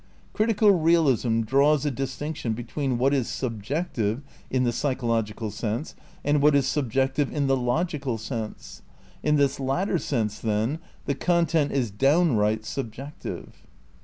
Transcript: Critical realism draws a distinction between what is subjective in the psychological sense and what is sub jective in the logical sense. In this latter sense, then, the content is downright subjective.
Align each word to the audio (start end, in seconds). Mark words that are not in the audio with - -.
Critical 0.33 0.71
realism 0.71 1.41
draws 1.41 1.85
a 1.85 1.91
distinction 1.91 2.53
between 2.53 2.97
what 2.97 3.13
is 3.13 3.27
subjective 3.29 4.23
in 4.49 4.63
the 4.63 4.71
psychological 4.71 5.51
sense 5.51 5.93
and 6.25 6.41
what 6.41 6.55
is 6.55 6.65
sub 6.67 6.91
jective 6.91 7.31
in 7.31 7.45
the 7.45 7.55
logical 7.55 8.17
sense. 8.17 8.81
In 9.21 9.35
this 9.35 9.59
latter 9.59 9.99
sense, 9.99 10.39
then, 10.39 10.79
the 11.05 11.13
content 11.13 11.71
is 11.71 11.91
downright 11.91 12.65
subjective. 12.65 13.67